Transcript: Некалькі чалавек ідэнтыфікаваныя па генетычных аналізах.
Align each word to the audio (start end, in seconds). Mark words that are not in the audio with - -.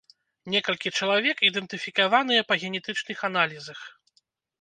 Некалькі 0.53 0.89
чалавек 0.99 1.43
ідэнтыфікаваныя 1.49 2.45
па 2.53 2.57
генетычных 2.63 3.17
аналізах. 3.29 3.79